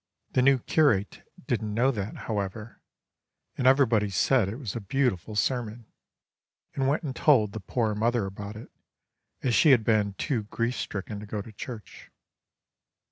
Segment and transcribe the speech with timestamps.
[0.31, 2.81] The new curate didn't know that, however,
[3.55, 5.85] and everybody said it was a beautiful sermon,
[6.73, 8.71] and went and told the poor mother about it,
[9.43, 12.09] as she had been too grief stricken to go to church.